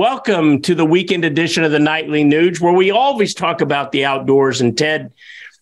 Welcome 0.00 0.62
to 0.62 0.74
the 0.74 0.86
weekend 0.86 1.26
edition 1.26 1.62
of 1.62 1.72
the 1.72 1.78
Nightly 1.78 2.24
Nuge, 2.24 2.58
where 2.58 2.72
we 2.72 2.90
always 2.90 3.34
talk 3.34 3.60
about 3.60 3.92
the 3.92 4.06
outdoors. 4.06 4.62
And 4.62 4.74
Ted, 4.76 5.12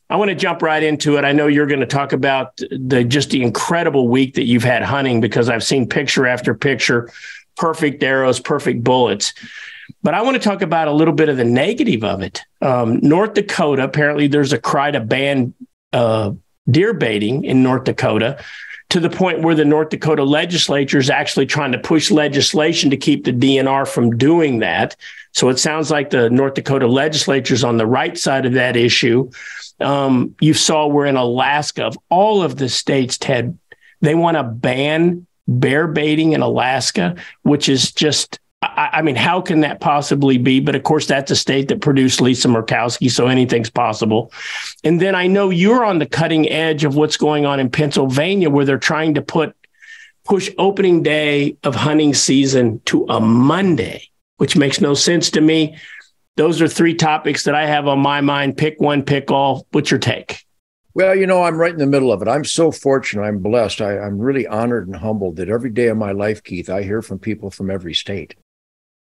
I 0.09 0.15
want 0.15 0.29
to 0.29 0.37
jump 0.37 0.63
right 0.63 0.81
into 0.81 1.17
it. 1.17 1.25
I 1.25 1.33
know 1.33 1.49
you're 1.49 1.67
going 1.67 1.81
to 1.81 1.87
talk 1.87 2.13
about 2.13 2.57
the 2.71 3.03
just 3.03 3.31
the 3.31 3.43
incredible 3.43 4.07
week 4.07 4.35
that 4.35 4.45
you've 4.45 4.63
had 4.63 4.85
hunting 4.85 5.21
because 5.21 5.49
I've 5.49 5.65
seen 5.65 5.89
picture 5.89 6.25
after 6.25 6.55
picture, 6.55 7.11
perfect 7.57 8.01
arrows, 8.05 8.39
perfect 8.39 8.85
bullets. 8.85 9.35
But 10.05 10.15
I 10.15 10.23
want 10.23 10.37
to 10.37 10.41
talk 10.41 10.63
about 10.63 10.87
a 10.87 10.93
little 10.93 11.15
bit 11.15 11.29
of 11.29 11.37
the 11.37 11.45
negative 11.45 12.05
of 12.05 12.23
it. 12.23 12.41
Um, 12.63 13.01
North 13.01 13.35
Dakota, 13.35 13.83
apparently, 13.83 14.29
there's 14.29 14.53
a 14.53 14.61
cry 14.61 14.93
to 14.93 15.01
ban 15.01 15.53
uh, 15.93 16.31
deer 16.71 16.95
baiting 16.95 17.43
in 17.43 17.65
North 17.65 17.83
Dakota 17.83 18.39
to 18.91 19.01
the 19.01 19.11
point 19.11 19.43
where 19.43 19.55
the 19.55 19.65
North 19.65 19.91
Dakota 19.91 20.25
legislature 20.25 20.99
is 20.99 21.11
actually 21.11 21.47
trying 21.47 21.73
to 21.73 21.79
push 21.79 22.11
legislation 22.11 22.91
to 22.91 22.97
keep 22.97 23.25
the 23.25 23.33
DNR 23.33 23.87
from 23.87 24.17
doing 24.17 24.61
that. 24.61 24.97
So 25.33 25.51
it 25.51 25.59
sounds 25.59 25.91
like 25.91 26.11
the 26.11 26.31
North 26.31 26.55
Dakota 26.55 26.87
legislature 26.87 27.55
is 27.55 27.65
on 27.65 27.77
the 27.77 27.87
right 27.87 28.17
side 28.17 28.47
of 28.47 28.55
that 28.55 28.77
issue. 28.77 29.31
Um, 29.81 30.35
you 30.41 30.55
saw 30.55 30.87
we're 30.87 31.07
in 31.07 31.17
Alaska, 31.17 31.85
of 31.85 31.99
all 32.09 32.43
of 32.43 32.57
the 32.57 32.69
states, 32.69 33.19
Ted, 33.19 33.59
they 34.01 34.15
want 34.15 34.37
to 34.37 34.43
ban 34.43 35.27
bear 35.47 35.87
baiting 35.87 36.33
in 36.33 36.43
Alaska, 36.43 37.17
which 37.43 37.69
is 37.69 37.93
just 37.93 38.39
I, 38.61 38.91
I, 38.95 39.03
mean, 39.03 39.15
how 39.15 39.41
can 39.41 39.61
that 39.61 39.81
possibly 39.81 40.37
be? 40.37 40.59
But 40.59 40.75
of 40.75 40.83
course, 40.83 41.07
that's 41.07 41.31
a 41.31 41.37
state 41.37 41.69
that 41.69 41.81
produced 41.81 42.21
Lisa 42.21 42.49
Murkowski, 42.49 43.11
so 43.11 43.29
anything's 43.29 43.71
possible. 43.71 44.33
And 44.83 45.01
then 45.01 45.15
I 45.15 45.29
know 45.29 45.51
you're 45.51 45.85
on 45.85 46.01
the 46.01 46.07
cutting 46.07 46.51
edge 46.51 46.83
of 46.85 46.97
what's 46.97 47.17
going 47.17 47.47
on 47.47 47.61
in 47.61 47.71
Pennsylvania, 47.71 48.51
where 48.51 48.65
they're 48.65 48.79
trying 48.79 49.15
to 49.15 49.23
put 49.23 49.55
push 50.25 50.51
opening 50.59 51.03
day 51.03 51.57
of 51.63 51.75
hunting 51.75 52.15
season 52.15 52.81
to 52.87 53.07
a 53.09 53.21
Monday, 53.21 54.11
which 54.39 54.57
makes 54.57 54.81
no 54.81 54.93
sense 54.93 55.31
to 55.31 55.41
me. 55.41 55.77
Those 56.37 56.61
are 56.61 56.69
three 56.69 56.95
topics 56.95 57.45
that 57.45 57.55
I 57.55 57.67
have 57.67 57.87
on 57.87 58.01
my 58.01 58.21
mind. 58.21 58.57
Pick 58.57 58.81
one, 58.81 59.05
pick 59.05 59.31
all. 59.31 59.67
What's 59.71 59.91
your 59.91 60.01
take? 60.01 60.45
Well, 60.95 61.15
you 61.15 61.27
know, 61.27 61.45
I'm 61.45 61.57
right 61.57 61.73
in 61.73 61.79
the 61.79 61.87
middle 61.87 62.13
of 62.13 62.23
it. 62.23 62.29
I'm 62.29 62.45
so 62.45 62.73
fortunate. 62.73 63.23
I'm 63.23 63.39
blessed. 63.39 63.81
I, 63.81 64.05
am 64.05 64.19
really 64.19 64.49
honored 64.49 64.89
and 64.89 64.97
humbled 64.97 65.37
that 65.37 65.49
every 65.49 65.71
day 65.71 65.87
of 65.87 65.97
my 65.97 66.11
life, 66.11 66.43
Keith, 66.43 66.69
I 66.69 66.83
hear 66.83 67.03
from 67.03 67.21
people 67.21 67.51
from 67.51 67.71
every 67.71 67.95
state 67.95 68.35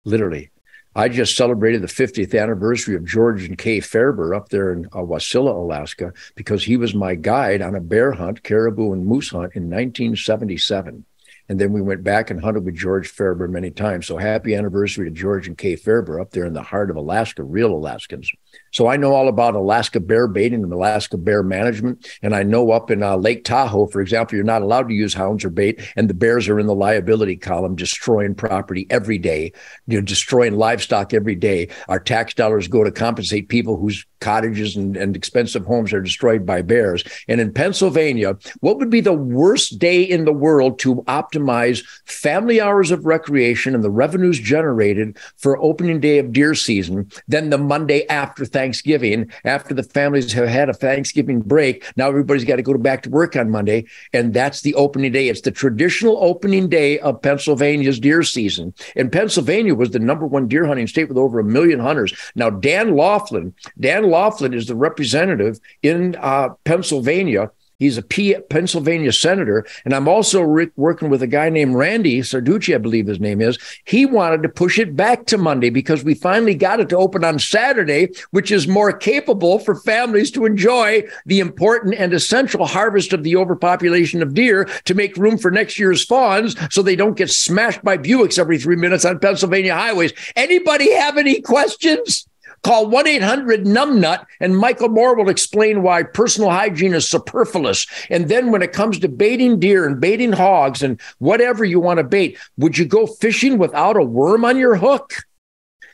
literally. 0.05 0.51
I 0.95 1.09
just 1.09 1.37
celebrated 1.37 1.83
the 1.83 1.87
50th 1.87 2.41
anniversary 2.41 2.97
of 2.97 3.05
George 3.05 3.45
and 3.45 3.57
Kay 3.57 3.79
Faerber 3.79 4.37
up 4.37 4.49
there 4.49 4.73
in 4.73 4.87
uh, 4.87 4.99
Wasilla, 4.99 5.55
Alaska, 5.55 6.13
because 6.35 6.65
he 6.65 6.77
was 6.77 6.95
my 6.95 7.15
guide 7.15 7.63
on 7.63 7.77
a 7.77 7.81
bear 7.81 8.11
hunt, 8.11 8.43
caribou 8.43 8.93
and 8.93 9.07
moose 9.07 9.31
hunt 9.31 9.55
in 9.55 9.71
1977. 9.71 11.05
And 11.49 11.61
then 11.61 11.73
we 11.73 11.81
went 11.81 12.03
back 12.03 12.31
and 12.31 12.41
hunted 12.41 12.65
with 12.65 12.77
George 12.77 13.13
Faerber 13.13 13.49
many 13.49 13.71
times. 13.71 14.07
So 14.07 14.17
happy 14.17 14.55
anniversary 14.55 15.09
to 15.09 15.15
George 15.15 15.47
and 15.47 15.57
Kay 15.57 15.77
Faerber 15.77 16.21
up 16.21 16.31
there 16.31 16.45
in 16.45 16.55
the 16.55 16.63
heart 16.63 16.91
of 16.91 16.97
Alaska, 16.97 17.45
real 17.45 17.73
Alaskans. 17.73 18.31
So 18.73 18.87
I 18.87 18.97
know 18.97 19.15
all 19.15 19.29
about 19.29 19.55
Alaska 19.55 20.01
bear 20.01 20.29
baiting 20.29 20.63
and 20.63 20.73
Alaska 20.73 21.17
bear 21.17 21.43
management. 21.43 22.07
And 22.23 22.35
I 22.35 22.43
know 22.43 22.71
up 22.71 22.91
in 22.91 23.03
uh, 23.03 23.17
Lake 23.17 23.45
Tahoe, 23.45 23.87
for 23.87 24.01
example, 24.01 24.37
you're 24.37 24.45
not 24.45 24.63
allowed 24.63 24.89
to 24.89 24.95
use 24.95 25.15
hounds 25.15 25.45
or 25.45 25.51
bait, 25.51 25.81
and 25.97 26.09
the 26.09 26.15
bears 26.15 26.49
are 26.49 26.61
in 26.61 26.67
the 26.67 26.75
liability 26.75 27.37
column, 27.37 27.77
destroying 27.77 28.35
property 28.35 28.87
every 28.91 29.19
day, 29.19 29.53
you 29.87 29.99
know, 29.99 30.05
destroying 30.05 30.57
livestock 30.57 31.13
every 31.13 31.35
day. 31.35 31.69
Our 31.89 32.01
tax 32.01 32.35
dollars 32.35 32.69
go 32.69 32.85
to 32.85 32.91
compensate 32.91 33.49
people 33.49 33.77
whose 33.77 34.07
cottages 34.21 34.77
and, 34.77 34.97
and 34.97 35.17
expensive 35.17 35.65
homes 35.65 35.93
are 35.93 36.01
destroyed 36.01 36.45
by 36.45 36.63
bears. 36.63 37.03
And 37.27 37.41
in 37.41 37.53
Pennsylvania, 37.53 38.37
what 38.61 38.79
would 38.79 38.91
be 38.91 39.01
the 39.01 39.13
worst 39.13 39.79
day 39.79 40.03
in 40.03 40.25
the 40.25 40.33
world 40.33 40.79
to 40.81 40.97
optimize 41.03 41.85
family 42.05 42.61
hours 42.61 42.91
of 42.91 43.07
recreation 43.07 43.75
and 43.75 43.83
the 43.83 43.91
revenues 43.91 44.39
generated 44.39 45.17
for 45.37 45.61
opening 45.63 46.01
day 46.01 46.19
of 46.19 46.33
deer 46.33 46.55
season 46.55 47.11
than 47.29 47.51
the 47.51 47.59
Monday 47.59 48.07
after 48.09 48.45
Thanksgiving? 48.45 48.60
Thanksgiving 48.61 49.31
after 49.45 49.73
the 49.73 49.83
families 49.83 50.33
have 50.35 50.47
had 50.47 50.69
a 50.69 50.75
Thanksgiving 50.75 51.41
break. 51.41 51.83
Now 51.97 52.09
everybody's 52.09 52.45
got 52.45 52.57
to 52.57 52.63
go 52.63 52.77
back 52.77 53.03
to 53.05 53.11
work 53.11 53.35
on 53.35 53.49
Monday, 53.49 53.87
and 54.13 54.35
that's 54.35 54.61
the 54.61 54.75
opening 54.75 55.13
day. 55.13 55.29
It's 55.31 55.41
the 55.41 55.51
traditional 55.51 56.23
opening 56.23 56.69
day 56.69 56.99
of 56.99 57.23
Pennsylvania's 57.23 57.99
deer 57.99 58.23
season. 58.23 58.75
And 58.97 59.11
Pennsylvania 59.11 59.75
was 59.75 59.93
the 59.93 59.99
number 59.99 60.27
one 60.27 60.47
deer 60.47 60.67
hunting 60.67 60.87
state 60.87 61.09
with 61.09 61.17
over 61.17 61.41
a 61.41 61.45
million 61.45 61.81
hunters. 61.81 62.13
Now 62.35 62.51
Dan 62.51 62.97
Laughlin, 62.97 63.55
Dan 63.79 64.11
Laughlin 64.11 64.53
is 64.53 64.67
the 64.67 64.77
representative 64.77 65.59
in 65.83 66.17
uh, 66.21 66.51
Pennsylvania 66.65 67.51
He's 67.81 67.99
a 67.99 68.03
P- 68.03 68.37
Pennsylvania 68.51 69.11
senator. 69.11 69.67
And 69.85 69.93
I'm 69.93 70.07
also 70.07 70.43
re- 70.43 70.71
working 70.77 71.09
with 71.09 71.23
a 71.23 71.27
guy 71.27 71.49
named 71.49 71.75
Randy 71.75 72.21
Sarducci, 72.21 72.75
I 72.75 72.79
believe 72.79 73.07
his 73.07 73.19
name 73.19 73.41
is. 73.41 73.59
He 73.85 74.07
wanted 74.07 74.43
to 74.43 74.49
push 74.49 74.79
it 74.79 74.95
back 74.95 75.27
to 75.27 75.39
Monday 75.39 75.71
because 75.71 76.05
we 76.05 76.15
finally 76.15 76.55
got 76.55 76.79
it 76.79 76.91
to 76.91 76.99
open 76.99 77.25
on 77.25 77.39
Saturday, 77.39 78.11
which 78.31 78.53
is 78.53 78.69
more 78.69 78.93
capable 78.93 79.59
for 79.59 79.75
families 79.75 80.31
to 80.33 80.45
enjoy 80.45 81.03
the 81.27 81.41
important 81.41 81.95
and 81.95 82.13
essential 82.13 82.67
harvest 82.67 83.13
of 83.13 83.25
the 83.25 83.35
overpopulation 83.35 84.23
of 84.23 84.35
deer 84.35 84.69
to 84.85 84.95
make 84.95 85.17
room 85.17 85.39
for 85.39 85.51
next 85.51 85.79
year's 85.79 86.05
fawns 86.05 86.55
so 86.71 86.83
they 86.83 86.97
don't 86.97 87.17
get 87.17 87.31
smashed 87.31 87.83
by 87.83 87.97
Buicks 87.97 88.39
every 88.39 88.59
three 88.59 88.77
minutes 88.77 89.07
on 89.07 89.19
Pennsylvania 89.19 89.75
highways. 89.75 90.13
Anybody 90.37 90.93
have 90.93 91.17
any 91.17 91.41
questions? 91.41 92.27
Call 92.63 92.89
1 92.89 93.07
800 93.07 93.65
Numbnut 93.65 94.27
and 94.39 94.57
Michael 94.57 94.91
Moore 94.91 95.17
will 95.17 95.31
explain 95.31 95.83
why 95.83 96.03
personal 96.03 96.51
hygiene 96.51 96.95
is 96.95 97.09
superfluous. 97.09 97.87
And 98.11 98.29
then 98.29 98.51
when 98.51 98.63
it 98.63 98.73
comes 98.73 98.99
to 98.99 99.09
baiting 99.09 99.59
deer 99.59 99.87
and 99.87 100.01
baiting 100.01 100.33
hogs 100.33 100.83
and 100.83 101.01
whatever 101.19 101.65
you 101.65 101.81
want 101.81 101.99
to 101.99 102.05
bait, 102.05 102.39
would 102.59 102.77
you 102.77 102.85
go 102.85 103.07
fishing 103.07 103.57
without 103.57 103.97
a 103.97 104.05
worm 104.05 104.45
on 104.45 104.59
your 104.59 104.77
hook? 104.77 105.25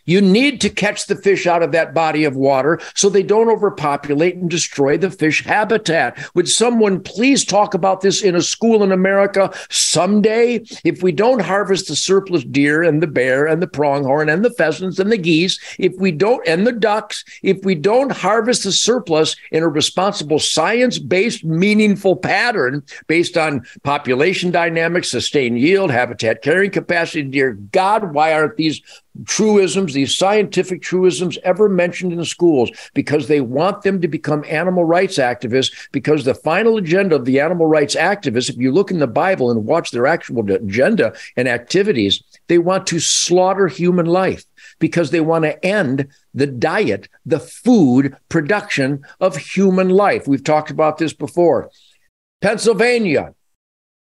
You 0.06 0.20
need 0.20 0.60
to 0.62 0.70
catch 0.70 1.06
the 1.06 1.16
fish 1.16 1.46
out 1.46 1.62
of 1.62 1.72
that 1.72 1.92
body 1.92 2.24
of 2.24 2.36
water 2.36 2.80
so 2.94 3.08
they 3.08 3.22
don't 3.22 3.50
overpopulate 3.50 4.36
and 4.36 4.48
destroy 4.48 4.96
the 4.96 5.10
fish 5.10 5.44
habitat. 5.44 6.18
Would 6.34 6.48
someone 6.48 7.02
please 7.02 7.44
talk 7.44 7.74
about 7.74 8.00
this 8.00 8.22
in 8.22 8.34
a 8.34 8.42
school 8.42 8.82
in 8.82 8.92
America 8.92 9.52
someday? 9.68 10.64
If 10.84 11.02
we 11.02 11.12
don't 11.12 11.42
harvest 11.42 11.88
the 11.88 11.96
surplus 11.96 12.44
deer 12.44 12.82
and 12.82 13.02
the 13.02 13.06
bear 13.06 13.46
and 13.46 13.60
the 13.60 13.66
pronghorn 13.66 14.28
and 14.28 14.44
the 14.44 14.52
pheasants 14.52 14.98
and 14.98 15.10
the 15.10 15.18
geese, 15.18 15.58
if 15.78 15.92
we 15.98 16.12
don't, 16.12 16.46
and 16.46 16.66
the 16.66 16.72
ducks, 16.72 17.24
if 17.42 17.58
we 17.64 17.74
don't 17.74 18.12
harvest 18.12 18.64
the 18.64 18.72
surplus 18.72 19.36
in 19.50 19.62
a 19.62 19.68
responsible 19.68 20.38
science 20.38 20.98
based, 20.98 21.44
meaningful 21.44 22.16
pattern 22.16 22.82
based 23.08 23.36
on 23.36 23.66
population 23.82 24.50
dynamics, 24.50 25.10
sustained 25.10 25.58
yield, 25.58 25.90
habitat 25.90 26.42
carrying 26.42 26.70
capacity, 26.70 27.22
dear 27.22 27.54
God, 27.54 28.14
why 28.14 28.32
aren't 28.32 28.56
these 28.56 28.80
truisms, 29.24 29.94
these 29.94 30.16
scientific 30.16 30.82
truisms 30.82 31.38
ever 31.44 31.68
mentioned 31.68 32.12
in 32.12 32.24
schools 32.24 32.70
because 32.94 33.28
they 33.28 33.40
want 33.40 33.82
them 33.82 34.00
to 34.00 34.08
become 34.08 34.44
animal 34.48 34.84
rights 34.84 35.18
activists 35.18 35.88
because 35.92 36.24
the 36.24 36.34
final 36.34 36.76
agenda 36.76 37.16
of 37.16 37.24
the 37.24 37.40
animal 37.40 37.66
rights 37.66 37.94
activists, 37.94 38.50
if 38.50 38.56
you 38.56 38.72
look 38.72 38.90
in 38.90 38.98
the 38.98 39.06
Bible 39.06 39.50
and 39.50 39.64
watch 39.64 39.90
their 39.90 40.06
actual 40.06 40.50
agenda 40.50 41.14
and 41.36 41.48
activities, 41.48 42.22
they 42.48 42.58
want 42.58 42.86
to 42.86 43.00
slaughter 43.00 43.68
human 43.68 44.06
life 44.06 44.44
because 44.78 45.10
they 45.10 45.20
want 45.20 45.44
to 45.44 45.64
end 45.64 46.08
the 46.34 46.46
diet, 46.46 47.08
the 47.24 47.40
food 47.40 48.16
production 48.28 49.02
of 49.20 49.36
human 49.36 49.88
life. 49.88 50.28
We've 50.28 50.44
talked 50.44 50.70
about 50.70 50.98
this 50.98 51.12
before. 51.12 51.70
Pennsylvania, 52.40 53.34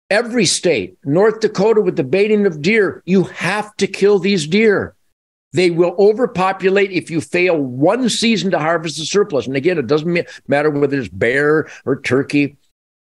every 0.09 0.45
state, 0.45 0.97
North 1.03 1.39
Dakota 1.39 1.81
with 1.81 1.95
the 1.95 2.03
baiting 2.03 2.45
of 2.45 2.61
deer, 2.61 3.01
you 3.05 3.23
have 3.23 3.75
to 3.77 3.87
kill 3.87 4.19
these 4.19 4.45
deer. 4.47 4.95
They 5.53 5.71
will 5.71 5.95
overpopulate 5.97 6.91
if 6.91 7.09
you 7.09 7.21
fail 7.21 7.57
one 7.57 8.09
season 8.09 8.51
to 8.51 8.59
harvest 8.59 8.97
the 8.97 9.05
surplus. 9.05 9.47
And 9.47 9.55
again, 9.55 9.77
it 9.77 9.87
doesn't 9.87 10.27
matter 10.47 10.69
whether 10.69 10.99
it's 10.99 11.09
bear 11.09 11.69
or 11.85 12.01
turkey. 12.01 12.57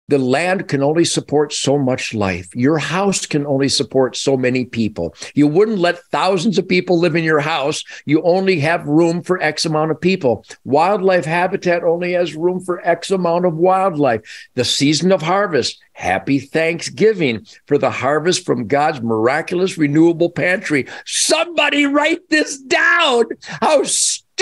The 0.08 0.18
land 0.18 0.68
can 0.68 0.82
only 0.82 1.04
support 1.04 1.52
so 1.52 1.78
much 1.78 2.12
life. 2.12 2.54
Your 2.54 2.78
house 2.78 3.24
can 3.24 3.46
only 3.46 3.68
support 3.68 4.16
so 4.16 4.36
many 4.36 4.64
people. 4.64 5.14
You 5.34 5.46
wouldn't 5.46 5.78
let 5.78 6.04
thousands 6.10 6.58
of 6.58 6.68
people 6.68 6.98
live 6.98 7.14
in 7.14 7.24
your 7.24 7.40
house. 7.40 7.84
You 8.04 8.20
only 8.22 8.58
have 8.60 8.86
room 8.86 9.22
for 9.22 9.40
X 9.40 9.64
amount 9.64 9.92
of 9.92 10.00
people. 10.00 10.44
Wildlife 10.64 11.24
habitat 11.24 11.84
only 11.84 12.12
has 12.12 12.34
room 12.34 12.60
for 12.60 12.86
X 12.86 13.10
amount 13.10 13.46
of 13.46 13.56
wildlife. 13.56 14.22
The 14.54 14.64
season 14.64 15.12
of 15.12 15.22
harvest, 15.22 15.80
happy 15.92 16.40
Thanksgiving 16.40 17.46
for 17.66 17.78
the 17.78 17.90
harvest 17.90 18.44
from 18.44 18.66
God's 18.66 19.00
miraculous 19.00 19.78
renewable 19.78 20.30
pantry. 20.30 20.88
Somebody 21.06 21.86
write 21.86 22.28
this 22.28 22.58
down. 22.58 23.24
How 23.44 23.84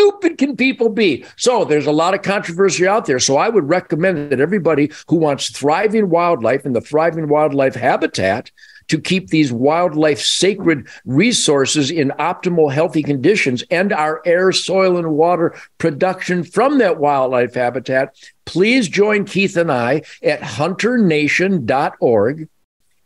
stupid 0.01 0.39
can 0.39 0.57
people 0.57 0.89
be? 0.89 1.27
So 1.37 1.65
there's 1.65 1.87
a 1.87 1.93
lot 1.93 2.15
of 2.15 2.23
controversy 2.23 2.87
out 2.87 3.05
there. 3.07 3.19
So 3.19 3.37
I 3.37 3.51
would 3.51 3.69
recommend 3.69 4.31
that 4.31 4.41
everybody 4.41 4.91
who 5.09 5.17
wants 5.17 5.51
thriving 5.51 6.09
wildlife 6.09 6.65
and 6.65 6.75
the 6.75 6.81
thriving 6.81 7.29
wildlife 7.29 7.75
habitat 7.75 8.51
to 8.89 8.99
keep 8.99 9.29
these 9.29 9.53
wildlife 9.53 10.21
sacred 10.21 10.89
resources 11.05 11.91
in 11.91 12.13
optimal 12.19 12.73
healthy 12.73 13.03
conditions 13.03 13.63
and 13.71 13.93
our 13.93 14.23
air, 14.25 14.53
soil, 14.53 14.97
and 14.97 15.13
water 15.13 15.55
production 15.79 16.43
from 16.43 16.79
that 16.79 16.99
wildlife 16.99 17.55
habitat, 17.55 18.17
please 18.47 18.89
join 18.89 19.25
Keith 19.25 19.57
and 19.57 19.71
I 19.71 20.03
at 20.23 20.43
hunternation.org 20.43 22.49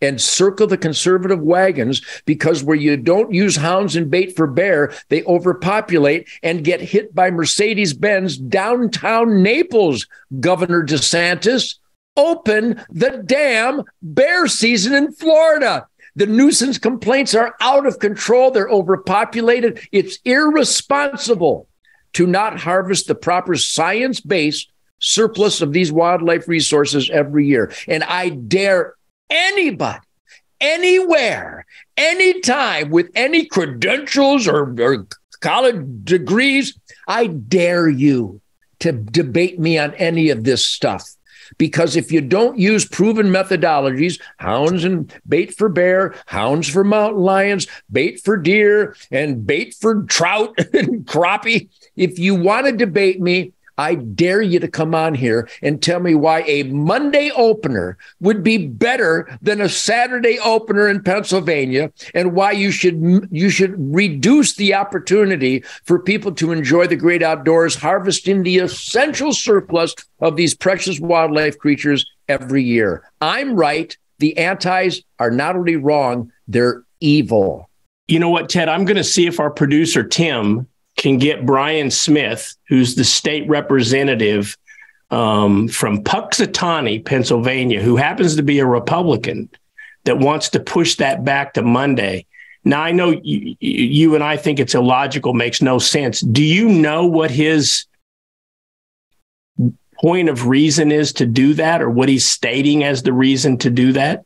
and 0.05 0.21
circle 0.21 0.67
the 0.67 0.77
conservative 0.77 1.41
wagons 1.41 2.03
because 2.25 2.63
where 2.63 2.77
you 2.77 2.97
don't 2.97 3.33
use 3.33 3.57
hounds 3.57 3.97
and 3.97 4.11
bait 4.11 4.37
for 4.37 4.47
bear, 4.47 4.93
they 5.09 5.25
overpopulate 5.25 6.29
and 6.43 6.65
get 6.65 6.81
hit 6.81 7.15
by 7.15 7.31
Mercedes 7.31 7.95
Benz 7.95 8.37
downtown 8.37 9.43
Naples, 9.43 10.07
Governor 10.41 10.85
DeSantis. 10.85 11.77
Open 12.17 12.81
the 12.91 13.23
damn 13.27 13.83
bear 14.03 14.47
season 14.47 14.95
in 14.95 15.13
Florida. 15.13 15.89
The 16.17 16.27
nuisance 16.27 16.79
complaints 16.79 17.35
are 17.35 17.57
out 17.61 17.87
of 17.87 17.99
control. 17.99 18.51
They're 18.51 18.69
overpopulated. 18.69 19.81
It's 19.91 20.21
irresponsible 20.25 21.67
to 22.13 22.27
not 22.27 22.61
harvest 22.61 23.09
the 23.09 23.17
proper 23.17 23.57
science 23.57 24.21
based 24.21 24.71
surplus 25.01 25.61
of 25.61 25.73
these 25.73 25.91
wildlife 25.91 26.47
resources 26.47 27.11
every 27.11 27.47
year. 27.47 27.73
And 27.89 28.05
I 28.05 28.29
dare 28.31 28.95
anybody, 29.31 30.01
anywhere, 30.61 31.67
anytime 31.97 32.91
with 32.91 33.11
any 33.15 33.47
credentials 33.47 34.47
or, 34.49 34.75
or 34.81 35.07
college 35.41 35.85
degrees, 36.05 36.79
I 37.07 37.27
dare 37.27 37.89
you 37.89 38.41
to 38.81 38.93
debate 38.93 39.59
me 39.59 39.79
on 39.79 39.95
any 39.95 40.31
of 40.31 40.45
this 40.45 40.65
stuff. 40.65 41.09
Because 41.59 41.95
if 41.95 42.11
you 42.11 42.21
don't 42.21 42.59
use 42.59 42.87
proven 42.87 43.27
methodologies, 43.27 44.21
hounds 44.39 44.85
and 44.85 45.13
bait 45.29 45.55
for 45.55 45.69
bear, 45.69 46.15
hounds 46.27 46.69
for 46.69 46.85
mountain 46.85 47.21
lions, 47.23 47.67
bait 47.93 48.21
for 48.25 48.37
deer, 48.37 48.97
and 49.11 49.47
bait 49.47 49.75
for 49.79 50.05
trout 50.05 50.55
and 50.73 51.05
crappie, 51.07 51.69
if 51.97 52.19
you 52.19 52.35
want 52.35 52.67
to 52.67 52.73
debate 52.73 53.21
me, 53.21 53.53
I 53.79 53.97
dare 53.97 54.43
you 54.43 54.61
to 54.61 54.69
come 54.69 54.95
on 54.95 55.15
here 55.15 55.49
and 55.63 55.83
tell 55.83 56.01
me 56.01 56.15
why 56.15 56.43
a 56.43 56.65
Monday 56.65 57.31
opener 57.37 57.99
would 58.21 58.43
be 58.43 58.67
better 58.67 59.39
than 59.43 59.61
a 59.61 59.69
Saturday 59.69 60.39
opener 60.39 60.89
in 60.89 61.03
Pennsylvania 61.03 61.93
and 62.15 62.35
why 62.35 62.53
you 62.53 62.71
should 62.71 63.29
you 63.31 63.51
should 63.51 63.75
reduce 63.95 64.55
the 64.55 64.75
opportunity 64.75 65.65
for 65.85 65.99
people 65.99 66.33
to 66.33 66.53
enjoy 66.53 66.87
the 66.87 66.97
great 66.97 67.23
outdoors 67.23 67.75
harvesting 67.75 68.43
the 68.43 68.59
essential 68.59 69.33
surplus 69.33 69.95
of 70.21 70.37
these 70.37 70.55
precious 70.55 71.01
wildlife 71.01 71.59
creatures 71.59 72.07
every 72.29 72.63
year. 72.63 73.03
I'm 73.21 73.55
right. 73.55 73.97
The 74.19 74.37
antis 74.39 75.03
are 75.19 75.31
not 75.31 75.57
only 75.57 75.77
wrong, 75.77 76.33
they're 76.47 76.83
evil. 77.01 77.69
You 78.07 78.19
know 78.19 78.31
what, 78.31 78.49
Ted? 78.49 78.69
I'm 78.69 78.85
going 78.85 78.97
to 78.97 79.05
see 79.05 79.27
if 79.27 79.41
our 79.41 79.51
producer 79.51 80.05
Tim 80.05 80.69
can 80.97 81.19
get 81.19 81.47
Brian 81.47 81.91
Smith, 81.91 82.57
who's 82.69 82.95
the 82.95 83.05
state 83.05 83.49
representative 83.49 84.57
um, 85.11 85.69
from 85.69 86.03
Punxsutawney, 86.03 87.05
Pennsylvania, 87.05 87.83
who 87.83 87.97
happens 87.97 88.37
to 88.37 88.43
be 88.43 88.59
a 88.59 88.67
Republican 88.67 89.49
that 90.05 90.19
wants 90.19 90.51
to 90.51 90.61
push 90.61 90.97
that 90.97 91.25
back 91.25 91.55
to 91.55 91.63
Monday. 91.63 92.27
Now, 92.65 92.83
I 92.83 92.93
know 92.93 93.11
you, 93.11 93.57
you 93.61 94.15
and 94.15 94.25
I 94.25 94.37
think 94.37 94.59
it's 94.59 94.75
illogical, 94.75 95.35
makes 95.35 95.61
no 95.61 95.79
sense. 95.79 96.21
Do 96.21 96.43
you 96.43 96.69
know 96.69 97.07
what 97.07 97.31
his 97.31 97.87
point 100.01 100.29
of 100.29 100.47
reason 100.47 100.91
is 100.91 101.13
to 101.15 101.27
do 101.27 101.55
that 101.55 101.83
or 101.83 101.91
what 101.91 102.09
he's 102.09 102.29
stating 102.29 102.85
as 102.85 103.03
the 103.03 103.13
reason 103.13 103.59
to 103.59 103.71
do 103.71 103.93
that? 103.93 104.25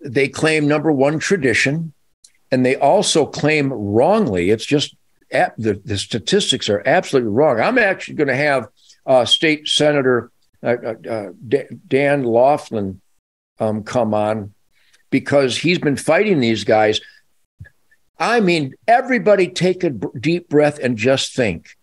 They 0.00 0.28
claim 0.28 0.68
number 0.68 0.92
one 0.92 1.18
tradition, 1.18 1.92
and 2.52 2.64
they 2.64 2.76
also 2.76 3.26
claim 3.26 3.72
wrongly, 3.72 4.50
it's 4.50 4.64
just 4.64 4.94
the, 5.30 5.80
the 5.84 5.98
statistics 5.98 6.68
are 6.68 6.82
absolutely 6.86 7.30
wrong. 7.30 7.60
I'm 7.60 7.78
actually 7.78 8.14
going 8.14 8.28
to 8.28 8.36
have 8.36 8.68
uh, 9.06 9.24
State 9.24 9.68
Senator 9.68 10.30
uh, 10.62 10.74
uh, 10.84 10.94
uh 11.08 11.62
Dan 11.86 12.24
Laughlin 12.24 13.00
um, 13.60 13.82
come 13.84 14.12
on 14.12 14.54
because 15.10 15.56
he's 15.56 15.78
been 15.78 15.96
fighting 15.96 16.40
these 16.40 16.64
guys. 16.64 17.00
I 18.18 18.40
mean, 18.40 18.74
everybody 18.86 19.48
take 19.48 19.84
a 19.84 19.90
deep 19.90 20.48
breath 20.48 20.78
and 20.78 20.96
just 20.96 21.34
think. 21.34 21.76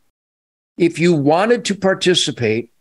If 0.77 0.99
you 0.99 1.13
wanted 1.13 1.63
to 1.65 1.75
participate 1.75 2.71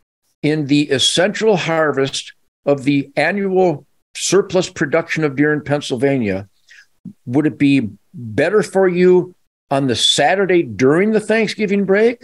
in 0.43 0.67
the 0.67 0.91
essential 0.91 1.57
harvest 1.57 2.33
of 2.67 2.83
the 2.85 3.11
annual 3.17 3.87
surplus 4.17 4.69
production 4.69 5.23
of 5.23 5.37
deer 5.37 5.53
in 5.53 5.63
Pennsylvania, 5.63 6.49
would 7.27 7.47
it 7.47 7.59
be 7.59 7.91
better 8.13 8.63
for 8.63 8.89
you 8.89 9.35
on 9.75 9.89
the 9.89 9.97
Saturday 9.97 10.63
during 10.63 11.11
the 11.11 11.21
Thanksgiving 11.21 11.85
break 11.85 12.23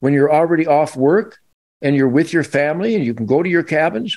when 0.00 0.12
you're 0.12 0.32
already 0.32 0.66
off 0.66 0.96
work 0.96 1.38
and 1.80 1.94
you're 1.94 2.08
with 2.08 2.32
your 2.32 2.42
family 2.42 2.96
and 2.96 3.04
you 3.04 3.14
can 3.14 3.26
go 3.26 3.44
to 3.44 3.48
your 3.48 3.62
cabins 3.62 4.16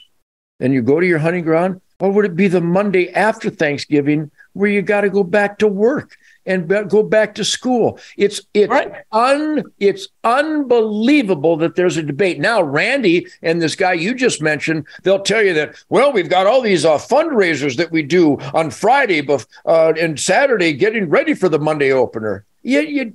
and 0.59 0.73
you 0.73 0.81
go 0.81 0.99
to 0.99 1.05
your 1.05 1.19
hunting 1.19 1.43
ground? 1.43 1.79
Or 1.99 2.11
would 2.11 2.25
it 2.25 2.35
be 2.35 2.47
the 2.47 2.61
Monday 2.61 3.11
after 3.11 3.51
Thanksgiving 3.51 4.31
where 4.53 4.69
you 4.69 4.81
got 4.81 5.01
to 5.01 5.09
go 5.09 5.23
back 5.23 5.59
to 5.59 5.67
work 5.67 6.17
and 6.47 6.67
go 6.67 7.03
back 7.03 7.35
to 7.35 7.45
school? 7.45 7.99
It's 8.17 8.41
it's 8.55 8.71
right. 8.71 8.91
un 9.11 9.63
it's 9.79 10.07
unbelievable 10.23 11.55
that 11.57 11.75
there's 11.75 11.97
a 11.97 12.03
debate 12.03 12.39
now. 12.39 12.61
Randy 12.63 13.27
and 13.43 13.61
this 13.61 13.75
guy 13.75 13.93
you 13.93 14.15
just 14.15 14.41
mentioned, 14.41 14.87
they'll 15.03 15.21
tell 15.21 15.43
you 15.43 15.53
that 15.53 15.75
well, 15.89 16.11
we've 16.11 16.27
got 16.29 16.47
all 16.47 16.61
these 16.61 16.85
uh, 16.85 16.97
fundraisers 16.97 17.77
that 17.77 17.91
we 17.91 18.01
do 18.01 18.37
on 18.53 18.71
Friday, 18.71 19.21
but 19.21 19.45
uh, 19.65 19.93
and 19.97 20.19
Saturday, 20.19 20.73
getting 20.73 21.07
ready 21.07 21.35
for 21.35 21.47
the 21.47 21.59
Monday 21.59 21.91
opener. 21.91 22.45
You, 22.63 22.81
you, 22.81 23.13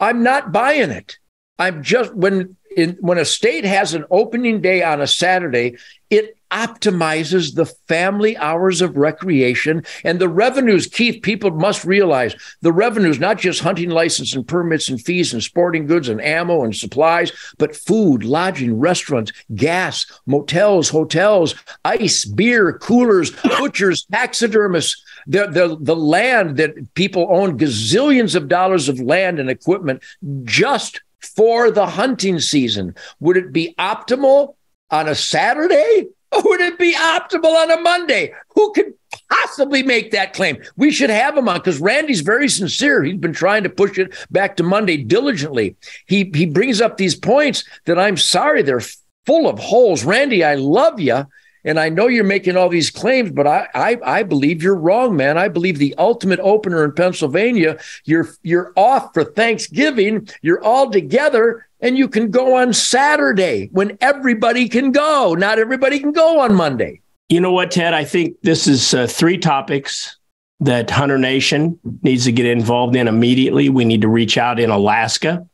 I'm 0.00 0.22
not 0.22 0.52
buying 0.52 0.90
it. 0.90 1.18
I'm 1.58 1.82
just 1.82 2.14
when 2.14 2.56
in, 2.76 2.96
when 3.00 3.18
a 3.18 3.24
state 3.24 3.64
has 3.64 3.94
an 3.94 4.04
opening 4.10 4.60
day 4.60 4.82
on 4.82 5.00
a 5.00 5.06
Saturday, 5.06 5.76
it 6.10 6.36
optimizes 6.54 7.56
the 7.56 7.66
family 7.66 8.36
hours 8.36 8.80
of 8.80 8.96
recreation 8.96 9.84
and 10.04 10.20
the 10.20 10.28
revenues. 10.28 10.86
Keith, 10.86 11.20
people 11.22 11.50
must 11.50 11.84
realize 11.84 12.36
the 12.60 12.72
revenues, 12.72 13.18
not 13.18 13.38
just 13.38 13.60
hunting 13.60 13.90
license 13.90 14.34
and 14.36 14.46
permits 14.46 14.88
and 14.88 15.04
fees 15.04 15.32
and 15.32 15.42
sporting 15.42 15.86
goods 15.86 16.08
and 16.08 16.22
ammo 16.22 16.62
and 16.62 16.76
supplies, 16.76 17.32
but 17.58 17.74
food, 17.74 18.22
lodging, 18.22 18.78
restaurants, 18.78 19.32
gas, 19.56 20.06
motels, 20.26 20.88
hotels, 20.88 21.56
ice, 21.84 22.24
beer, 22.24 22.74
coolers, 22.74 23.30
butchers, 23.58 24.06
taxidermists, 24.12 25.02
the, 25.26 25.46
the, 25.48 25.76
the 25.80 25.96
land 25.96 26.56
that 26.58 26.94
people 26.94 27.26
own 27.30 27.58
gazillions 27.58 28.36
of 28.36 28.46
dollars 28.46 28.88
of 28.88 29.00
land 29.00 29.40
and 29.40 29.50
equipment 29.50 30.02
just 30.44 31.00
for 31.24 31.70
the 31.70 31.86
hunting 31.86 32.40
season. 32.40 32.94
Would 33.20 33.36
it 33.36 33.52
be 33.52 33.74
optimal 33.78 34.54
on 34.90 35.08
a 35.08 35.14
Saturday? 35.14 36.08
Or 36.32 36.42
would 36.42 36.60
it 36.60 36.78
be 36.78 36.94
optimal 36.94 37.54
on 37.54 37.70
a 37.70 37.80
Monday? 37.80 38.34
Who 38.54 38.72
could 38.72 38.94
possibly 39.30 39.82
make 39.82 40.10
that 40.10 40.32
claim? 40.32 40.58
We 40.76 40.90
should 40.90 41.10
have 41.10 41.36
him 41.36 41.48
on 41.48 41.58
because 41.58 41.80
Randy's 41.80 42.22
very 42.22 42.48
sincere. 42.48 43.02
He's 43.02 43.18
been 43.18 43.32
trying 43.32 43.62
to 43.62 43.70
push 43.70 43.98
it 43.98 44.14
back 44.30 44.56
to 44.56 44.62
Monday 44.62 44.96
diligently. 44.96 45.76
He 46.06 46.30
he 46.34 46.46
brings 46.46 46.80
up 46.80 46.96
these 46.96 47.14
points 47.14 47.64
that 47.86 47.98
I'm 47.98 48.16
sorry 48.16 48.62
they're 48.62 48.82
full 49.26 49.48
of 49.48 49.58
holes. 49.58 50.04
Randy, 50.04 50.44
I 50.44 50.54
love 50.56 51.00
you. 51.00 51.26
And 51.64 51.80
I 51.80 51.88
know 51.88 52.08
you're 52.08 52.24
making 52.24 52.56
all 52.56 52.68
these 52.68 52.90
claims, 52.90 53.30
but 53.30 53.46
I, 53.46 53.68
I, 53.74 53.98
I 54.04 54.22
believe 54.22 54.62
you're 54.62 54.74
wrong, 54.74 55.16
man. 55.16 55.38
I 55.38 55.48
believe 55.48 55.78
the 55.78 55.94
ultimate 55.96 56.40
opener 56.40 56.84
in 56.84 56.92
Pennsylvania, 56.92 57.78
you're 58.04 58.28
you're 58.42 58.72
off 58.76 59.14
for 59.14 59.24
Thanksgiving, 59.24 60.28
you're 60.42 60.62
all 60.62 60.90
together, 60.90 61.66
and 61.80 61.96
you 61.96 62.08
can 62.08 62.30
go 62.30 62.56
on 62.56 62.72
Saturday 62.74 63.70
when 63.72 63.96
everybody 64.00 64.68
can 64.68 64.92
go. 64.92 65.34
Not 65.34 65.58
everybody 65.58 65.98
can 65.98 66.12
go 66.12 66.40
on 66.40 66.54
Monday. 66.54 67.00
You 67.30 67.40
know 67.40 67.52
what, 67.52 67.70
Ted? 67.70 67.94
I 67.94 68.04
think 68.04 68.36
this 68.42 68.66
is 68.66 68.92
uh, 68.92 69.06
three 69.06 69.38
topics 69.38 70.18
that 70.60 70.90
Hunter 70.90 71.18
Nation 71.18 71.78
needs 72.02 72.24
to 72.24 72.32
get 72.32 72.46
involved 72.46 72.94
in 72.94 73.08
immediately. 73.08 73.70
We 73.70 73.86
need 73.86 74.02
to 74.02 74.08
reach 74.08 74.36
out 74.36 74.60
in 74.60 74.68
Alaska 74.68 75.46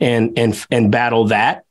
and 0.00 0.38
and 0.38 0.66
and 0.70 0.92
battle 0.92 1.26
that. 1.28 1.64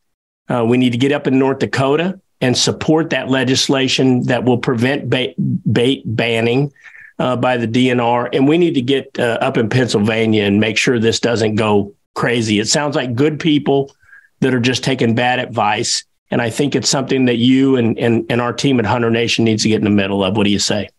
Uh, 0.47 0.65
we 0.67 0.77
need 0.77 0.91
to 0.91 0.97
get 0.97 1.11
up 1.11 1.27
in 1.27 1.37
North 1.37 1.59
Dakota 1.59 2.19
and 2.41 2.57
support 2.57 3.09
that 3.11 3.29
legislation 3.29 4.23
that 4.23 4.43
will 4.43 4.57
prevent 4.57 5.09
bait, 5.09 5.35
bait 5.71 6.03
banning 6.05 6.71
uh, 7.19 7.35
by 7.35 7.57
the 7.57 7.67
DNR. 7.67 8.29
And 8.33 8.47
we 8.47 8.57
need 8.57 8.73
to 8.73 8.81
get 8.81 9.17
uh, 9.19 9.37
up 9.41 9.57
in 9.57 9.69
Pennsylvania 9.69 10.43
and 10.43 10.59
make 10.59 10.77
sure 10.77 10.99
this 10.99 11.19
doesn't 11.19 11.55
go 11.55 11.93
crazy. 12.13 12.59
It 12.59 12.67
sounds 12.67 12.95
like 12.95 13.15
good 13.15 13.39
people 13.39 13.95
that 14.41 14.53
are 14.53 14.59
just 14.59 14.83
taking 14.83 15.15
bad 15.15 15.39
advice. 15.39 16.03
And 16.31 16.41
I 16.41 16.49
think 16.49 16.75
it's 16.75 16.89
something 16.89 17.25
that 17.25 17.37
you 17.37 17.77
and, 17.77 17.97
and, 17.97 18.25
and 18.29 18.41
our 18.41 18.53
team 18.53 18.79
at 18.79 18.85
Hunter 18.85 19.11
Nation 19.11 19.45
needs 19.45 19.63
to 19.63 19.69
get 19.69 19.77
in 19.77 19.83
the 19.83 19.89
middle 19.89 20.23
of. 20.23 20.35
What 20.35 20.43
do 20.43 20.49
you 20.49 20.59
say? 20.59 20.89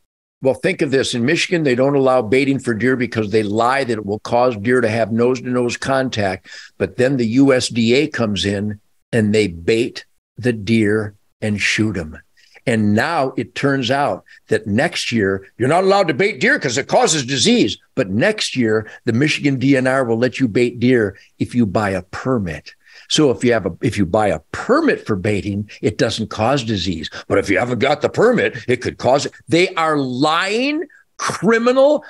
Well, 0.42 0.54
think 0.54 0.82
of 0.82 0.90
this. 0.90 1.14
In 1.14 1.24
Michigan, 1.24 1.64
they 1.64 1.74
don't 1.74 1.96
allow 1.96 2.22
baiting 2.22 2.58
for 2.58 2.74
deer 2.74 2.94
because 2.94 3.30
they 3.30 3.42
lie 3.42 3.84
that 3.84 3.98
it 3.98 4.06
will 4.06 4.20
cause 4.20 4.56
deer 4.56 4.80
to 4.80 4.88
have 4.88 5.10
nose 5.10 5.40
to 5.40 5.48
nose 5.48 5.76
contact. 5.76 6.48
But 6.78 6.96
then 6.96 7.16
the 7.16 7.36
USDA 7.38 8.12
comes 8.12 8.44
in 8.44 8.78
and 9.12 9.34
they 9.34 9.48
bait 9.48 10.04
the 10.36 10.52
deer 10.52 11.15
and 11.40 11.60
shoot 11.60 11.92
them. 11.92 12.18
And 12.66 12.94
now 12.94 13.32
it 13.36 13.54
turns 13.54 13.90
out 13.92 14.24
that 14.48 14.66
next 14.66 15.12
year, 15.12 15.46
you're 15.56 15.68
not 15.68 15.84
allowed 15.84 16.08
to 16.08 16.14
bait 16.14 16.40
deer 16.40 16.58
because 16.58 16.76
it 16.76 16.88
causes 16.88 17.24
disease. 17.24 17.78
But 17.94 18.10
next 18.10 18.56
year, 18.56 18.90
the 19.04 19.12
Michigan 19.12 19.58
DNR 19.60 20.06
will 20.06 20.18
let 20.18 20.40
you 20.40 20.48
bait 20.48 20.80
deer 20.80 21.16
if 21.38 21.54
you 21.54 21.64
buy 21.64 21.90
a 21.90 22.02
permit. 22.02 22.74
So 23.08 23.30
if 23.30 23.44
you 23.44 23.52
have 23.52 23.66
a 23.66 23.76
if 23.82 23.96
you 23.96 24.04
buy 24.04 24.28
a 24.28 24.40
permit 24.50 25.06
for 25.06 25.14
baiting, 25.14 25.70
it 25.80 25.98
doesn't 25.98 26.30
cause 26.30 26.64
disease. 26.64 27.08
But 27.28 27.38
if 27.38 27.48
you 27.48 27.58
haven't 27.58 27.78
got 27.78 28.00
the 28.00 28.08
permit, 28.08 28.56
it 28.66 28.78
could 28.78 28.98
cause 28.98 29.26
it. 29.26 29.32
They 29.48 29.72
are 29.74 29.96
lying, 29.96 30.82
criminal, 31.18 32.04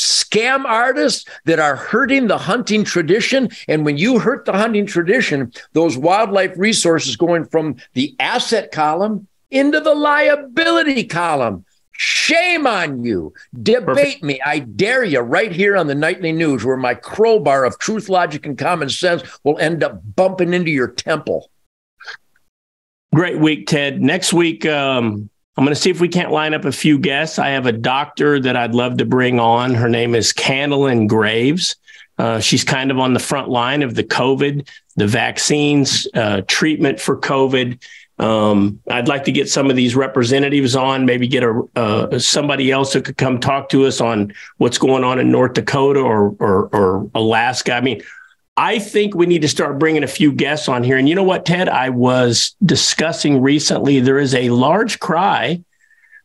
scam 0.00 0.64
artists 0.64 1.24
that 1.44 1.58
are 1.58 1.76
hurting 1.76 2.26
the 2.26 2.38
hunting 2.38 2.84
tradition. 2.84 3.48
And 3.68 3.84
when 3.84 3.98
you 3.98 4.18
hurt 4.18 4.44
the 4.44 4.52
hunting 4.52 4.86
tradition, 4.86 5.52
those 5.72 5.98
wildlife 5.98 6.52
resources 6.56 7.16
going 7.16 7.44
from 7.44 7.76
the 7.92 8.16
asset 8.18 8.72
column 8.72 9.28
into 9.50 9.80
the 9.80 9.94
liability 9.94 11.04
column. 11.04 11.64
Shame 11.92 12.66
on 12.66 13.04
you. 13.04 13.34
Debate 13.62 13.84
Perfect. 13.84 14.22
me. 14.22 14.40
I 14.42 14.60
dare 14.60 15.04
you 15.04 15.20
right 15.20 15.52
here 15.52 15.76
on 15.76 15.86
the 15.86 15.94
Nightly 15.94 16.32
Nuge 16.32 16.64
where 16.64 16.78
my 16.78 16.94
crowbar 16.94 17.66
of 17.66 17.78
truth, 17.78 18.08
logic, 18.08 18.46
and 18.46 18.56
common 18.56 18.88
sense 18.88 19.22
will 19.44 19.58
end 19.58 19.84
up 19.84 20.00
bumping 20.16 20.54
into 20.54 20.70
your 20.70 20.88
temple. 20.88 21.50
Great 23.14 23.38
week, 23.38 23.66
Ted. 23.66 24.00
Next 24.00 24.32
week, 24.32 24.64
um, 24.64 25.28
I'm 25.56 25.64
going 25.64 25.74
to 25.74 25.80
see 25.80 25.90
if 25.90 26.00
we 26.00 26.08
can't 26.08 26.30
line 26.30 26.54
up 26.54 26.64
a 26.64 26.72
few 26.72 26.98
guests. 26.98 27.38
I 27.38 27.50
have 27.50 27.66
a 27.66 27.72
doctor 27.72 28.40
that 28.40 28.56
I'd 28.56 28.74
love 28.74 28.98
to 28.98 29.04
bring 29.04 29.40
on. 29.40 29.74
Her 29.74 29.88
name 29.88 30.14
is 30.14 30.32
Candlin 30.32 31.06
Graves. 31.08 31.76
Uh, 32.18 32.38
she's 32.38 32.64
kind 32.64 32.90
of 32.90 32.98
on 32.98 33.14
the 33.14 33.20
front 33.20 33.48
line 33.48 33.82
of 33.82 33.94
the 33.94 34.04
COVID, 34.04 34.68
the 34.96 35.06
vaccines, 35.06 36.06
uh, 36.14 36.42
treatment 36.46 37.00
for 37.00 37.16
COVID. 37.16 37.82
Um, 38.18 38.80
I'd 38.90 39.08
like 39.08 39.24
to 39.24 39.32
get 39.32 39.48
some 39.48 39.70
of 39.70 39.76
these 39.76 39.96
representatives 39.96 40.76
on, 40.76 41.06
maybe 41.06 41.26
get 41.26 41.42
a 41.42 41.62
uh, 41.74 42.18
somebody 42.18 42.70
else 42.70 42.92
who 42.92 43.00
could 43.00 43.16
come 43.16 43.40
talk 43.40 43.70
to 43.70 43.86
us 43.86 44.02
on 44.02 44.34
what's 44.58 44.76
going 44.76 45.04
on 45.04 45.18
in 45.18 45.30
North 45.30 45.54
Dakota 45.54 46.00
or, 46.00 46.36
or, 46.38 46.66
or 46.66 47.10
Alaska. 47.14 47.72
I 47.72 47.80
mean, 47.80 48.02
I 48.60 48.78
think 48.78 49.14
we 49.14 49.24
need 49.24 49.40
to 49.40 49.48
start 49.48 49.78
bringing 49.78 50.04
a 50.04 50.06
few 50.06 50.32
guests 50.32 50.68
on 50.68 50.84
here. 50.84 50.98
And 50.98 51.08
you 51.08 51.14
know 51.14 51.22
what, 51.22 51.46
Ted? 51.46 51.70
I 51.70 51.88
was 51.88 52.54
discussing 52.62 53.40
recently, 53.40 54.00
there 54.00 54.18
is 54.18 54.34
a 54.34 54.50
large 54.50 55.00
cry 55.00 55.64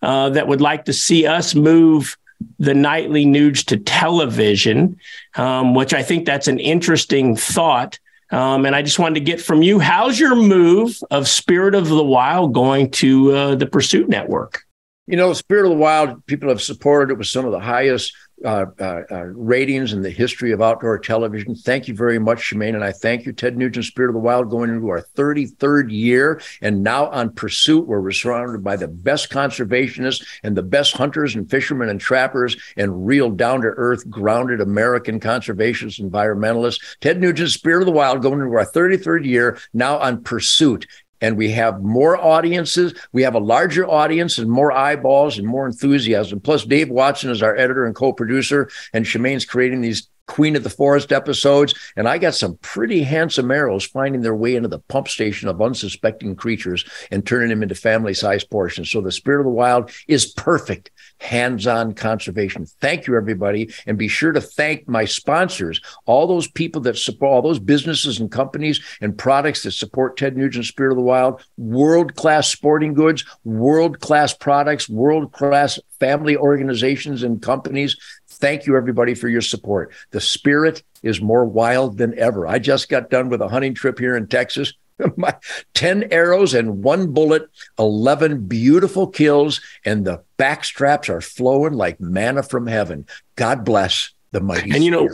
uh, 0.02 0.32
that 0.32 0.46
would 0.46 0.60
like 0.60 0.84
to 0.86 0.94
see 0.94 1.26
us 1.26 1.56
move 1.56 2.18
the 2.60 2.74
Nightly 2.74 3.26
Nuge 3.26 3.64
to 3.68 3.78
television, 3.78 5.00
um, 5.36 5.76
which 5.76 5.94
I 5.94 6.04
think 6.04 6.26
that's 6.26 6.50
an 6.50 6.60
interesting 6.60 7.38
thought. 7.38 8.00
Um, 8.32 8.66
and 8.66 8.76
I 8.76 8.82
just 8.82 9.00
wanted 9.00 9.16
to 9.16 9.22
get 9.22 9.40
from 9.40 9.64
you, 9.64 9.80
how's 9.80 10.20
your 10.20 10.36
move 10.36 11.00
of 11.12 11.30
Spirit 11.30 11.74
of 11.74 11.88
the 11.88 12.04
Wild 12.04 12.54
going 12.54 12.92
to 12.92 13.32
uh, 13.32 13.56
the 13.56 13.66
Pursuit 13.66 14.10
Network? 14.10 14.66
You 15.08 15.16
know, 15.16 15.32
Spirit 15.32 15.68
of 15.68 15.72
the 15.72 15.78
Wild, 15.78 16.26
people 16.26 16.50
have 16.50 16.62
supported 16.62 17.14
it 17.14 17.18
with 17.18 17.28
some 17.28 17.46
of 17.46 17.54
the 17.54 17.62
highest 17.62 18.12
uh, 18.44 18.66
uh, 18.80 19.02
uh, 19.10 19.24
ratings 19.34 19.94
in 19.94 20.02
the 20.02 20.10
history 20.10 20.52
of 20.52 20.62
outdoor 20.62 21.00
television. 21.00 21.56
Thank 21.56 21.88
you 21.88 21.96
very 21.96 22.20
much, 22.20 22.40
Shemane. 22.40 22.76
And 22.76 22.84
I 22.84 22.92
thank 22.92 23.26
you, 23.26 23.32
Ted 23.32 23.58
Nugent, 23.58 23.86
Spirit 23.86 24.10
of 24.10 24.14
the 24.14 24.20
Wild, 24.20 24.50
going 24.50 24.70
into 24.70 24.90
our 24.90 25.02
33rd 25.16 25.90
year. 25.90 26.42
And 26.62 26.84
now 26.84 27.08
on 27.08 27.34
Pursuit, 27.34 27.88
where 27.88 28.02
we're 28.02 28.12
surrounded 28.12 28.64
by 28.64 28.76
the 28.76 28.90
best 28.90 29.30
conservationists 29.30 30.26
and 30.44 30.56
the 30.56 30.64
best 30.64 30.98
hunters 30.98 31.36
and 31.36 31.50
fishermen 31.50 31.88
and 31.88 32.02
trappers 32.02 32.58
and 32.76 33.08
real 33.08 33.30
down 33.30 33.62
to 33.62 33.68
earth, 33.68 34.10
grounded 34.10 34.60
American 34.60 35.20
conservationists, 35.20 36.02
environmentalists. 36.02 36.98
Ted 37.00 37.22
Nugent, 37.22 37.52
Spirit 37.52 37.84
of 37.84 37.86
the 37.86 37.92
Wild, 37.94 38.22
going 38.22 38.42
into 38.42 38.54
our 38.54 38.66
33rd 38.66 39.26
year, 39.26 39.58
now 39.74 39.98
on 39.98 40.22
Pursuit 40.24 40.88
and 41.26 41.38
we 41.38 41.50
have 41.50 41.82
more 41.82 42.16
audiences. 42.24 42.94
We 43.12 43.24
have 43.24 43.34
a 43.34 43.40
larger 43.40 43.90
audience 43.90 44.38
and 44.38 44.48
more 44.48 44.72
eyeballs 44.72 45.40
and 45.40 45.48
more 45.48 45.66
enthusiasm. 45.66 46.40
Plus, 46.40 46.66
Dave 46.66 46.90
Watson 46.90 47.32
is 47.32 47.42
our 47.42 47.56
editor 47.56 47.86
and 47.86 47.96
co-producer, 47.96 48.70
and 48.94 49.04
Shemane's 49.04 49.44
creating 49.44 49.82
these 49.82 50.08
Queen 50.28 50.56
of 50.56 50.64
the 50.64 50.70
Forest 50.70 51.12
episodes. 51.12 51.74
And 51.96 52.08
I 52.08 52.18
got 52.18 52.36
some 52.36 52.58
pretty 52.58 53.04
handsome 53.04 53.52
arrows 53.52 53.86
finding 53.86 54.22
their 54.22 54.36
way 54.36 54.56
into 54.56 54.70
the 54.70 54.80
pump 54.80 55.08
station 55.08 55.48
of 55.48 55.62
unsuspecting 55.62 56.36
creatures 56.36 56.86
and 57.12 57.26
turning 57.26 57.50
them 57.50 57.64
into 57.64 57.76
family 57.76 58.14
sized 58.14 58.50
portions. 58.50 58.90
So 58.90 59.02
the 59.02 59.12
Spirit 59.12 59.40
of 59.42 59.46
the 59.46 59.52
Wild 59.52 59.92
is 60.08 60.28
perfect 60.34 60.92
hands 61.20 61.68
on 61.68 61.94
conservation. 61.94 62.66
Thank 62.66 63.08
you, 63.08 63.16
everybody. 63.16 63.74
And 63.86 63.98
be 63.98 64.08
sure 64.08 64.32
to 64.32 64.42
thank 64.42 64.88
my 64.88 65.06
sponsors, 65.06 65.80
all 66.06 66.28
those 66.28 66.48
people 66.48 66.82
that 66.82 66.98
support, 66.98 67.32
all 67.32 67.42
those 67.42 67.60
businesses 67.60 68.20
and 68.20 68.32
companies 68.32 68.82
and 69.02 69.18
products 69.18 69.64
that 69.64 69.72
support 69.72 70.18
Ted 70.18 70.36
Nugent's 70.36 70.68
Spirit 70.68 70.92
of 70.92 70.98
the 70.98 71.04
Wild, 71.04 71.44
world 71.58 72.16
class 72.16 72.50
sporting 72.50 72.94
goods, 72.94 73.24
world 73.44 74.00
class 74.00 74.34
products, 74.34 74.90
world 74.90 75.32
class 75.32 75.80
family 76.00 76.36
organizations 76.36 77.24
and 77.24 77.42
companies. 77.42 77.96
Thank 78.36 78.66
you, 78.66 78.76
everybody, 78.76 79.14
for 79.14 79.30
your 79.30 79.42
support. 79.42 79.94
The 80.12 80.22
spirit 80.22 80.84
is 81.04 81.22
more 81.22 81.46
wild 81.46 81.98
than 81.98 82.18
ever. 82.20 82.48
I 82.48 82.60
just 82.60 82.90
got 82.90 83.10
done 83.10 83.30
with 83.30 83.42
a 83.42 83.48
hunting 83.48 83.74
trip 83.74 84.00
here 84.00 84.16
in 84.16 84.28
Texas. 84.28 84.74
My 85.18 85.36
10 85.74 86.12
arrows 86.12 86.54
and 86.54 86.84
one 86.84 87.12
bullet, 87.12 87.50
11 87.80 88.48
beautiful 88.48 89.08
kills, 89.08 89.62
and 89.84 90.06
the 90.06 90.24
back 90.38 90.64
straps 90.64 91.10
are 91.10 91.22
flowing 91.22 91.74
like 91.74 92.00
manna 92.00 92.44
from 92.44 92.68
heaven. 92.68 93.06
God 93.36 93.66
bless 93.66 94.12
the 94.32 94.42
mighty. 94.42 94.72
And 94.72 94.84
you 94.84 94.92
know, 94.92 95.10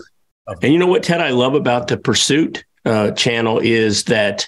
and 0.62 0.74
you 0.74 0.80
know 0.80 0.88
what, 0.88 1.04
Ted, 1.04 1.22
I 1.22 1.30
love 1.30 1.56
about 1.56 1.88
the 1.88 1.98
Pursuit 1.98 2.64
uh, 2.86 3.12
channel 3.12 3.60
is 3.60 4.06
that 4.06 4.48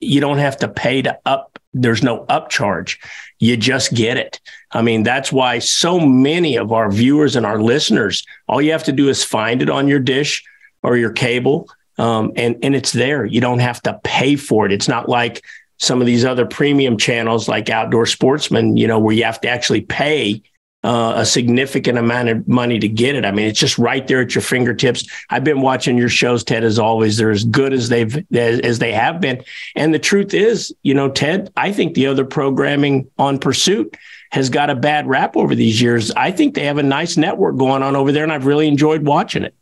you 0.00 0.20
don't 0.20 0.38
have 0.38 0.56
to 0.58 0.68
pay 0.68 1.02
to 1.02 1.18
up. 1.24 1.57
There's 1.74 2.02
no 2.02 2.24
upcharge. 2.26 2.96
You 3.38 3.56
just 3.56 3.94
get 3.94 4.16
it. 4.16 4.40
I 4.72 4.82
mean, 4.82 5.02
that's 5.02 5.30
why 5.30 5.58
so 5.58 6.00
many 6.00 6.56
of 6.56 6.72
our 6.72 6.90
viewers 6.90 7.36
and 7.36 7.44
our 7.44 7.60
listeners, 7.60 8.24
all 8.48 8.60
you 8.60 8.72
have 8.72 8.84
to 8.84 8.92
do 8.92 9.08
is 9.08 9.22
find 9.22 9.62
it 9.62 9.70
on 9.70 9.88
your 9.88 10.00
dish 10.00 10.44
or 10.82 10.96
your 10.96 11.12
cable 11.12 11.68
um, 11.98 12.32
and 12.36 12.56
and 12.62 12.74
it's 12.74 12.92
there. 12.92 13.24
You 13.24 13.40
don't 13.40 13.58
have 13.58 13.82
to 13.82 14.00
pay 14.04 14.36
for 14.36 14.64
it. 14.64 14.72
It's 14.72 14.88
not 14.88 15.08
like 15.08 15.44
some 15.78 16.00
of 16.00 16.06
these 16.06 16.24
other 16.24 16.46
premium 16.46 16.96
channels 16.96 17.48
like 17.48 17.70
Outdoor 17.70 18.06
Sportsman, 18.06 18.76
you 18.76 18.86
know, 18.86 18.98
where 18.98 19.14
you 19.14 19.24
have 19.24 19.40
to 19.42 19.48
actually 19.48 19.82
pay 19.82 20.42
uh, 20.84 21.14
a 21.16 21.26
significant 21.26 21.98
amount 21.98 22.28
of 22.28 22.46
money 22.46 22.78
to 22.78 22.88
get 22.88 23.16
it. 23.16 23.24
I 23.24 23.32
mean, 23.32 23.46
it's 23.46 23.58
just 23.58 23.78
right 23.78 24.06
there 24.06 24.20
at 24.20 24.34
your 24.34 24.42
fingertips. 24.42 25.06
I've 25.28 25.44
been 25.44 25.60
watching 25.60 25.98
your 25.98 26.08
shows, 26.08 26.44
Ted, 26.44 26.62
as 26.62 26.78
always. 26.78 27.16
They're 27.16 27.30
as 27.30 27.44
good 27.44 27.72
as 27.72 27.88
they've 27.88 28.16
as, 28.32 28.60
as 28.60 28.78
they 28.78 28.92
have 28.92 29.20
been. 29.20 29.42
And 29.74 29.92
the 29.92 29.98
truth 29.98 30.34
is, 30.34 30.72
you 30.82 30.94
know, 30.94 31.08
Ted, 31.10 31.50
I 31.56 31.72
think 31.72 31.94
the 31.94 32.06
other 32.06 32.24
programming 32.24 33.10
on 33.18 33.38
Pursuit 33.38 33.96
has 34.30 34.50
got 34.50 34.70
a 34.70 34.74
bad 34.74 35.08
rap 35.08 35.36
over 35.36 35.54
these 35.54 35.80
years. 35.80 36.12
I 36.12 36.30
think 36.30 36.54
they 36.54 36.66
have 36.66 36.78
a 36.78 36.82
nice 36.82 37.16
network 37.16 37.56
going 37.56 37.82
on 37.82 37.96
over 37.96 38.12
there, 38.12 38.22
and 38.22 38.32
I've 38.32 38.46
really 38.46 38.68
enjoyed 38.68 39.04
watching 39.04 39.42
it. 39.42 39.54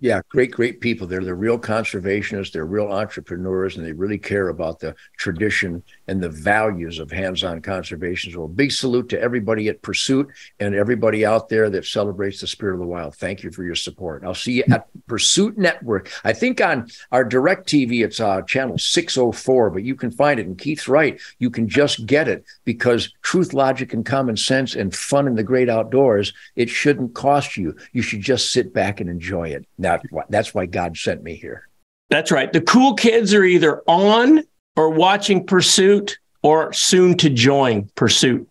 Yeah, 0.00 0.22
great, 0.28 0.50
great 0.50 0.80
people. 0.80 1.06
They're 1.06 1.22
the 1.22 1.36
real 1.36 1.58
conservationists. 1.58 2.50
They're 2.50 2.66
real 2.66 2.88
entrepreneurs, 2.92 3.76
and 3.76 3.86
they 3.86 3.92
really 3.92 4.18
care 4.18 4.48
about 4.48 4.80
the 4.80 4.96
tradition 5.16 5.84
and 6.08 6.20
the 6.20 6.28
values 6.28 6.98
of 6.98 7.12
hands-on 7.12 7.62
conservation. 7.62 8.32
So, 8.32 8.42
a 8.42 8.48
big 8.48 8.72
salute 8.72 9.08
to 9.10 9.20
everybody 9.20 9.68
at 9.68 9.82
Pursuit 9.82 10.28
and 10.58 10.74
everybody 10.74 11.24
out 11.24 11.48
there 11.48 11.70
that 11.70 11.86
celebrates 11.86 12.40
the 12.40 12.48
spirit 12.48 12.74
of 12.74 12.80
the 12.80 12.86
wild. 12.86 13.14
Thank 13.14 13.44
you 13.44 13.52
for 13.52 13.62
your 13.62 13.76
support. 13.76 14.24
I'll 14.24 14.34
see 14.34 14.54
you 14.54 14.64
at 14.70 14.88
Pursuit 15.06 15.56
Network. 15.56 16.10
I 16.24 16.32
think 16.32 16.60
on 16.60 16.90
our 17.12 17.24
DirecTV, 17.24 18.04
it's 18.04 18.18
uh, 18.18 18.42
channel 18.42 18.76
604, 18.76 19.70
but 19.70 19.84
you 19.84 19.94
can 19.94 20.10
find 20.10 20.40
it. 20.40 20.46
And 20.46 20.58
Keith's 20.58 20.88
right; 20.88 21.20
you 21.38 21.50
can 21.50 21.68
just 21.68 22.04
get 22.04 22.26
it 22.26 22.44
because 22.64 23.10
truth, 23.22 23.54
logic, 23.54 23.94
and 23.94 24.04
common 24.04 24.36
sense 24.36 24.74
and 24.74 24.92
fun 24.92 25.28
in 25.28 25.36
the 25.36 25.44
great 25.44 25.70
outdoors. 25.70 26.32
It 26.56 26.68
shouldn't 26.68 27.14
cost 27.14 27.56
you. 27.56 27.76
You 27.92 28.02
should 28.02 28.22
just 28.22 28.50
sit 28.50 28.74
back 28.74 29.00
and 29.00 29.08
enjoy 29.08 29.50
it. 29.50 29.64
Why, 30.10 30.24
that's 30.28 30.54
why 30.54 30.66
God 30.66 30.96
sent 30.96 31.22
me 31.22 31.34
here. 31.34 31.68
That's 32.10 32.30
right. 32.30 32.52
The 32.52 32.60
cool 32.60 32.94
kids 32.94 33.32
are 33.34 33.44
either 33.44 33.82
on 33.86 34.42
or 34.76 34.90
watching 34.90 35.46
Pursuit 35.46 36.18
or 36.42 36.72
soon 36.72 37.16
to 37.18 37.30
join 37.30 37.90
Pursuit. 37.94 38.48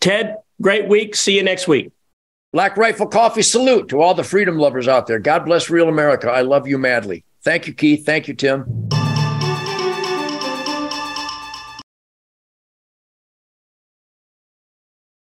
Ted, 0.00 0.36
great 0.60 0.88
week. 0.88 1.14
See 1.14 1.36
you 1.36 1.42
next 1.42 1.68
week. 1.68 1.92
Black 2.52 2.76
Rifle 2.76 3.06
Coffee 3.06 3.42
salute 3.42 3.88
to 3.88 4.00
all 4.00 4.14
the 4.14 4.24
freedom 4.24 4.58
lovers 4.58 4.88
out 4.88 5.06
there. 5.06 5.18
God 5.18 5.44
bless 5.44 5.68
real 5.68 5.88
America. 5.88 6.30
I 6.30 6.40
love 6.40 6.66
you 6.66 6.78
madly. 6.78 7.24
Thank 7.42 7.66
you, 7.66 7.74
Keith. 7.74 8.06
Thank 8.06 8.28
you, 8.28 8.34
Tim. 8.34 8.88